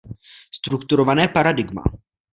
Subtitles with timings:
[0.57, 1.83] Strukturované paradigma.